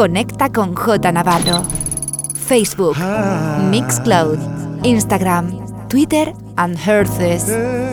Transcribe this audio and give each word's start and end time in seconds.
Conecta 0.00 0.50
con 0.50 0.74
J 0.74 1.12
Navarro. 1.12 1.62
Facebook, 2.34 2.96
Mixcloud, 3.68 4.38
Instagram, 4.82 5.52
Twitter 5.90 6.32
and 6.56 6.78
Herces. 6.78 7.44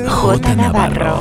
J 0.07 0.55
Navarro. 0.55 1.17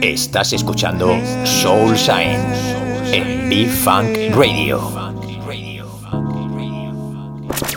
Estás 0.00 0.54
escuchando 0.54 1.14
Soul 1.44 1.98
Science 1.98 2.78
en 3.12 3.50
B-Funk 3.50 4.34
Radio. 4.34 4.80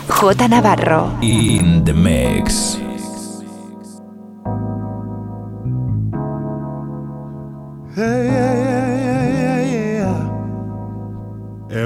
J 0.08 0.48
Navarro. 0.48 1.12
In 1.20 1.84
the 1.84 1.92
mix. 1.92 2.78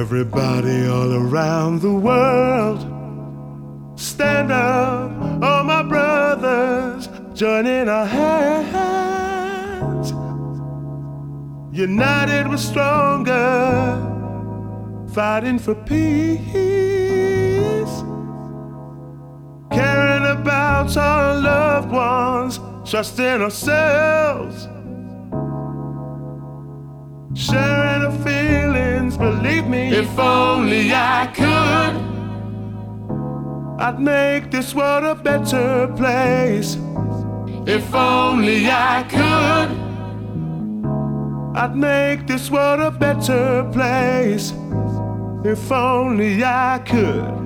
Everybody 0.09 0.87
all 0.87 1.13
around 1.15 1.81
the 1.81 1.93
world, 1.93 2.79
stand 3.99 4.53
up, 4.53 5.11
all 5.43 5.65
my 5.65 5.83
brothers, 5.83 7.09
join 7.35 7.67
in 7.67 7.89
our 7.89 8.07
hands. 8.07 9.33
United 11.77 12.47
we're 12.49 12.57
stronger, 12.57 13.35
fighting 15.13 15.59
for 15.59 15.75
peace, 15.75 16.45
caring 19.73 20.25
about 20.39 20.97
our 20.97 21.35
loved 21.35 21.91
ones, 21.91 22.61
trusting 22.89 23.43
ourselves. 23.43 24.69
Sharing 27.35 28.03
our 28.05 28.13
feelings, 28.47 29.17
believe 29.17 29.67
me, 29.67 29.89
if 30.03 30.19
only 30.19 30.93
I 30.93 31.27
could, 31.41 31.95
I'd 33.81 34.01
make 34.01 34.51
this 34.51 34.75
world 34.75 35.05
a 35.05 35.15
better 35.15 35.89
place. 35.97 36.77
If 37.67 37.95
only 37.95 38.69
I 38.69 39.05
could, 39.15 39.71
I'd 41.57 41.75
make 41.75 42.27
this 42.27 42.51
world 42.51 42.81
a 42.81 42.91
better 42.91 43.69
place. 43.73 44.53
If 45.45 45.71
only 45.71 46.45
I 46.45 46.81
could. 46.85 47.46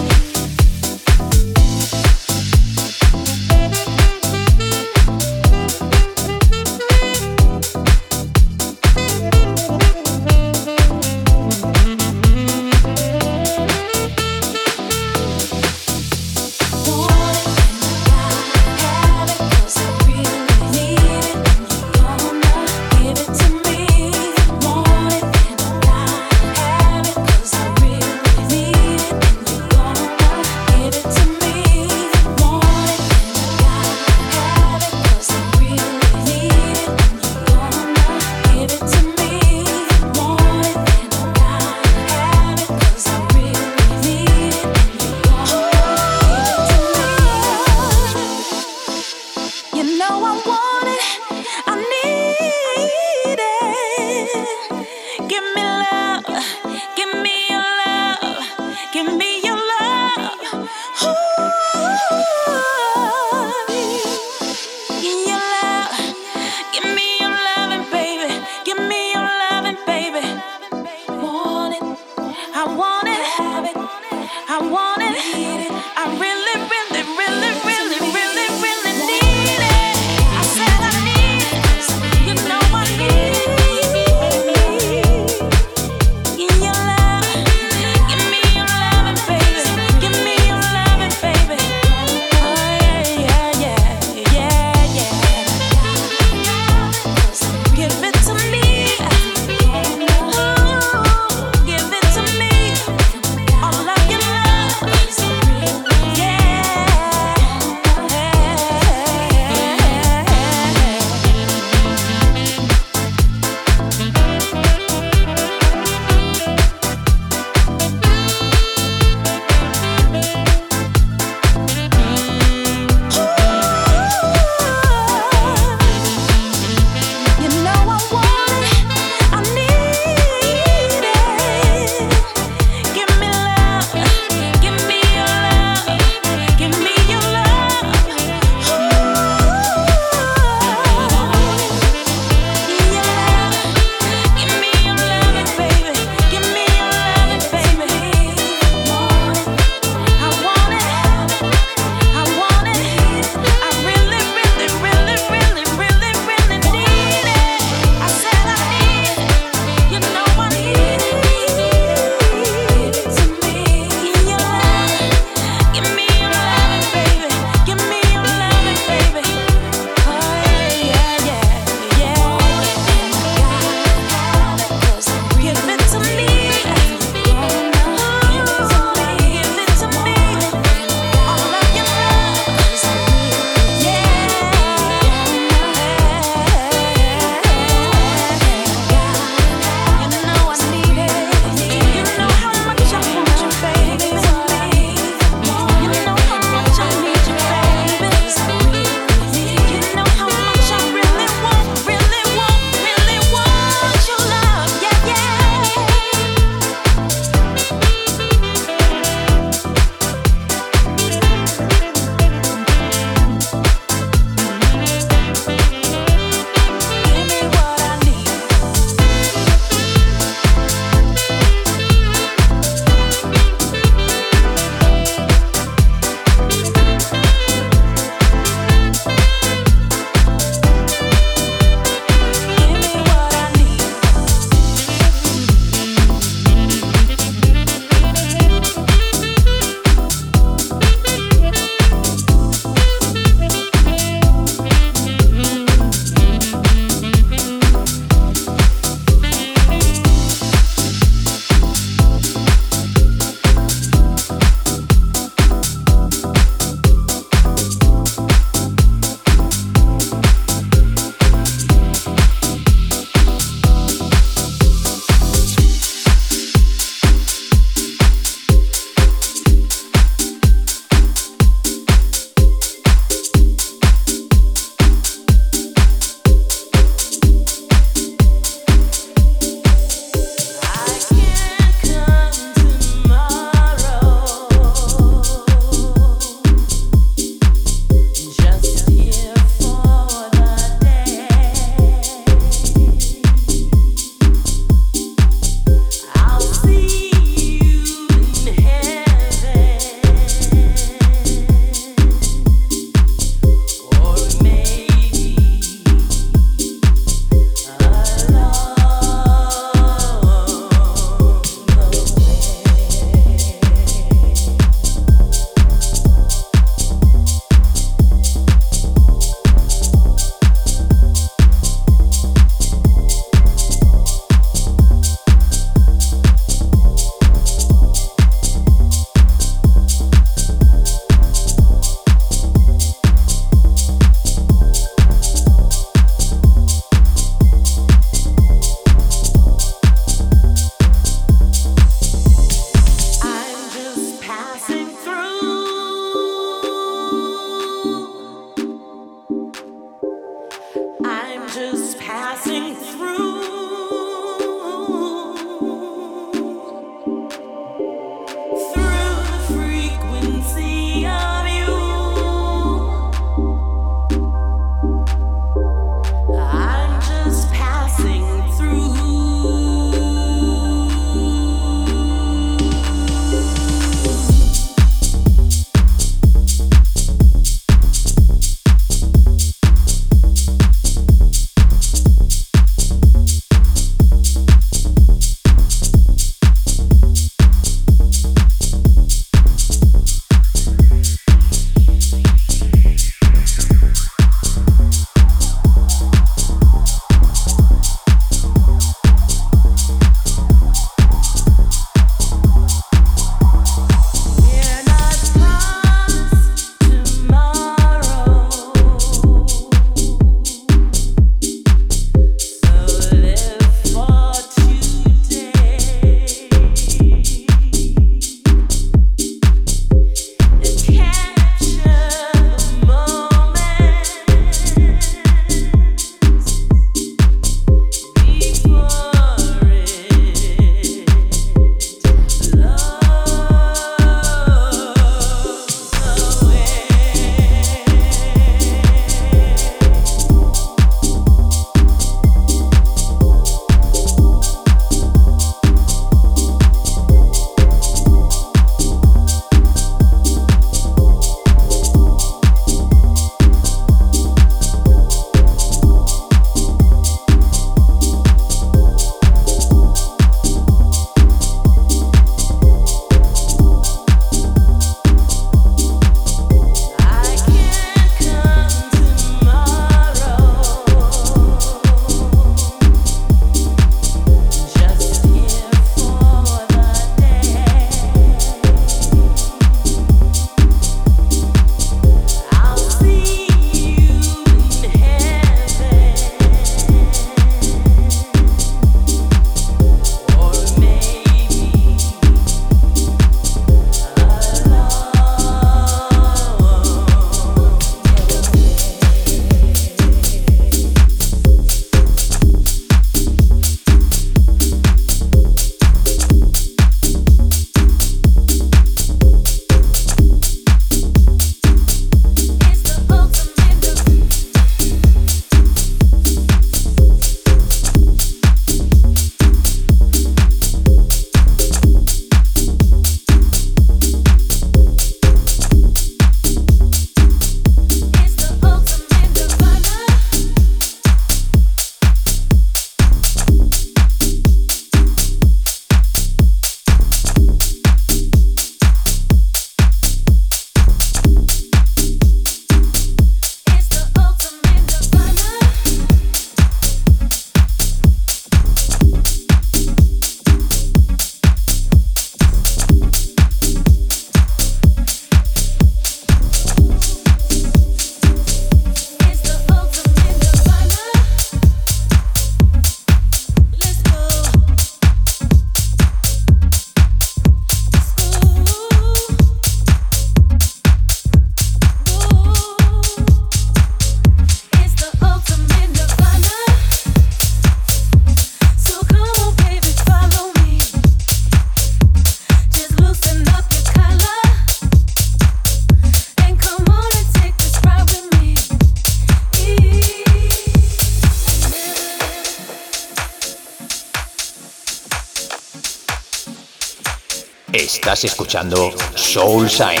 Escuchando 598.48 598.90
Soul 599.14 599.68
Sign 599.68 600.00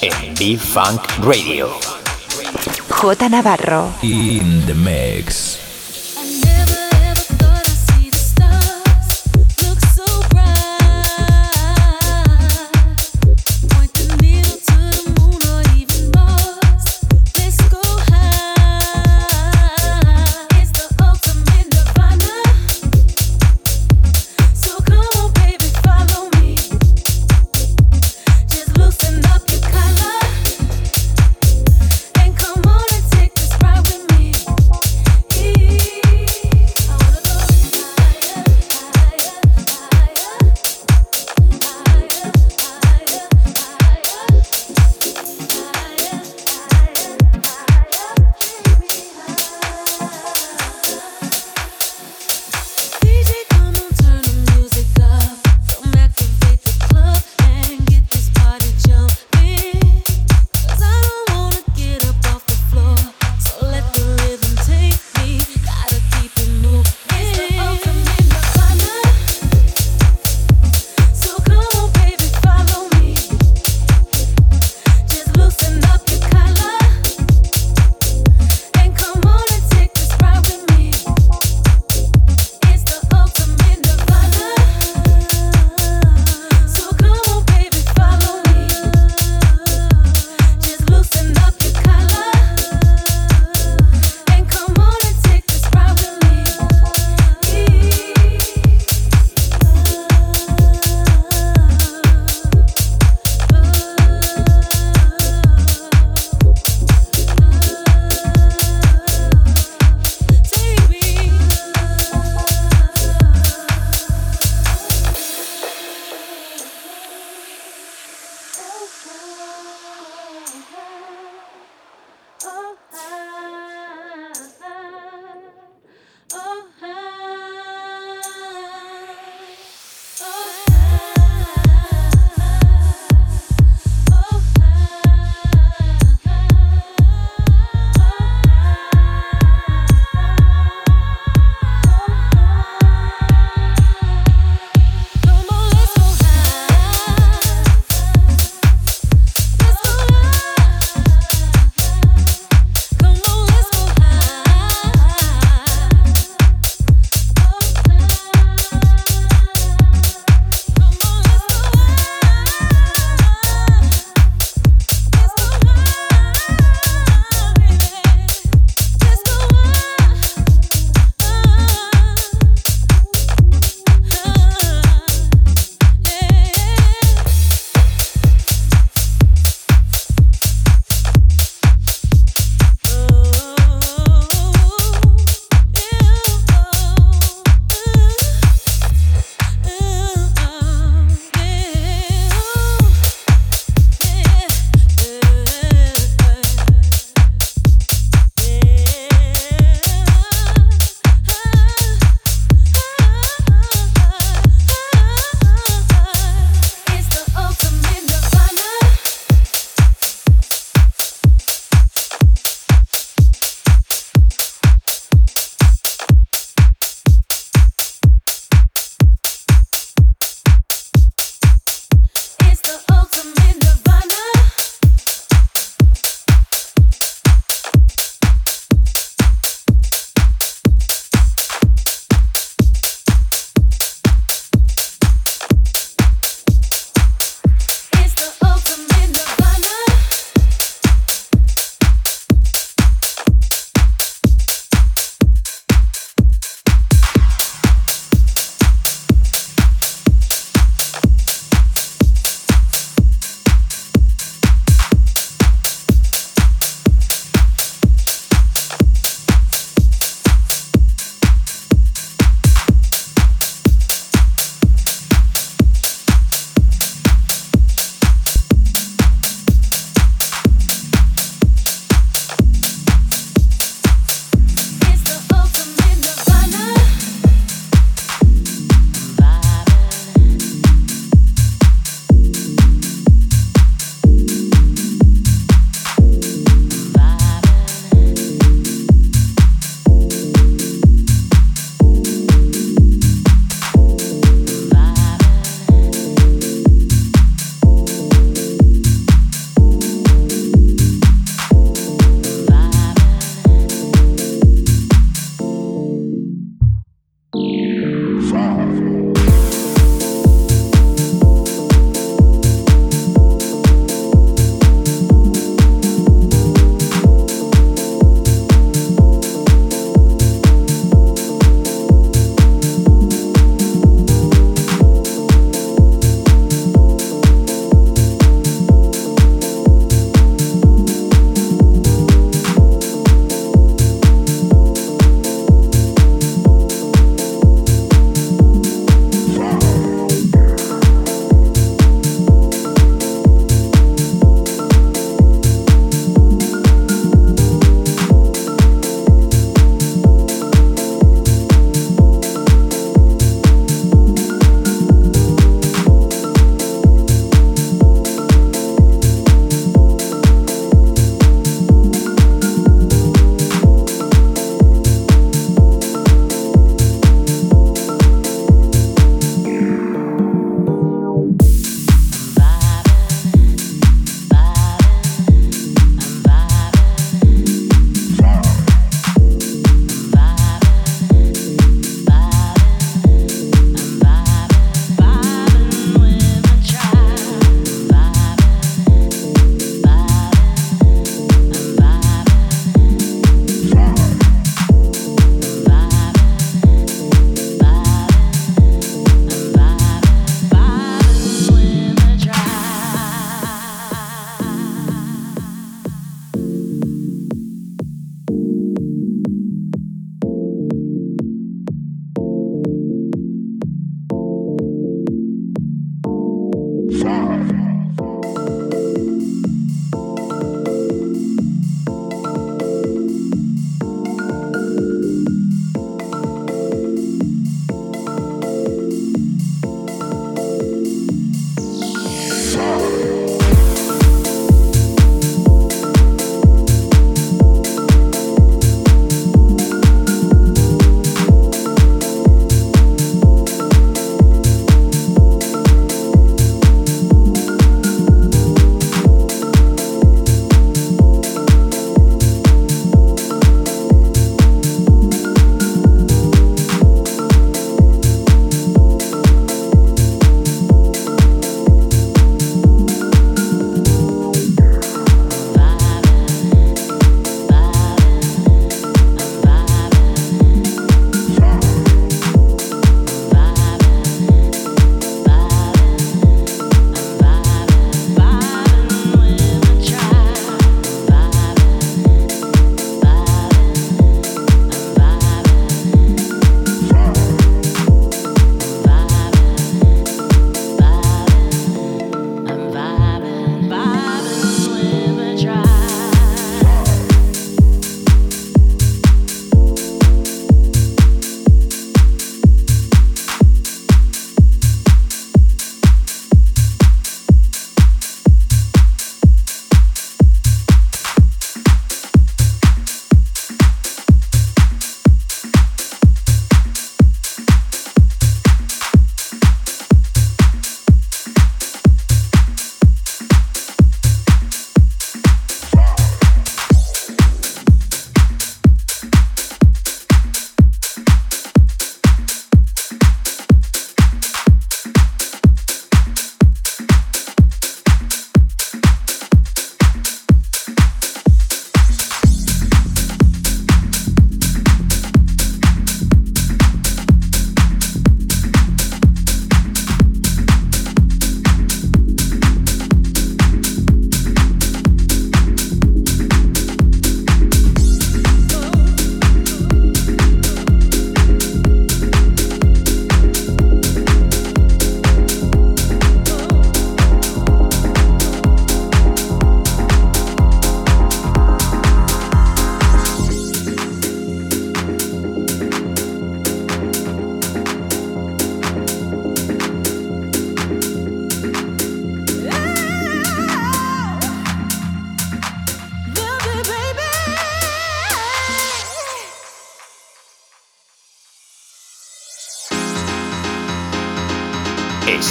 en 0.00 0.34
B-Funk 0.36 1.00
Radio. 1.24 1.68
J 2.88 3.28
Navarro. 3.28 3.92
In 4.02 4.64
the 4.66 4.74
mix. 4.74 5.45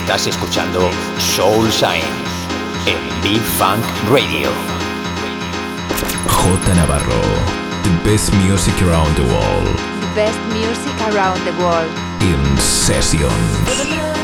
Estás 0.05 0.27
escuchando 0.27 0.91
Soul 1.17 1.71
Sign 1.71 2.03
en 2.85 3.21
B-Funk 3.23 3.83
Radio. 4.07 4.51
J 6.27 6.73
Navarro, 6.75 7.21
the 7.81 8.11
best 8.11 8.31
music 8.35 8.79
around 8.83 9.15
the 9.15 9.23
world. 9.23 9.75
The 10.01 10.13
best 10.13 10.39
music 10.53 10.93
around 11.11 11.43
the 11.43 11.59
world. 11.59 11.89
In 12.21 12.57
sessions. 12.59 14.14